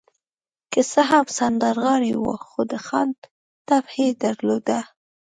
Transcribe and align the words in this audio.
که 0.71 0.81
څه 0.91 1.01
هم 1.11 1.25
سندرغاړی 1.37 2.13
و، 2.17 2.25
خو 2.47 2.61
د 2.71 2.73
خان 2.85 3.09
طبع 3.67 3.93
يې 4.01 4.07
درلوده. 4.23 4.79